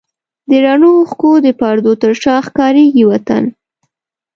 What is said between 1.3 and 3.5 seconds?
د پردو تر شا ښکارېږي وطن